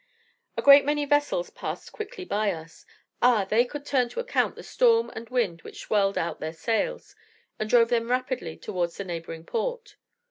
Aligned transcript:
A 0.57 0.63
great 0.63 0.83
many 0.83 1.05
vessels 1.05 1.51
passed 1.51 1.91
quickly 1.91 2.25
by 2.25 2.51
us. 2.51 2.87
Ah! 3.21 3.45
they 3.45 3.65
could 3.65 3.85
turn 3.85 4.09
to 4.09 4.19
account 4.19 4.55
the 4.55 4.63
storm 4.63 5.11
and 5.15 5.29
wind 5.29 5.61
which 5.61 5.81
swelled 5.81 6.17
out 6.17 6.39
their 6.39 6.53
sails, 6.53 7.15
and 7.59 7.69
drove 7.69 7.89
them 7.89 8.09
rapidly 8.09 8.57
towards 8.57 8.97
the 8.97 9.03
neighbouring 9.03 9.43
port. 9.45 9.97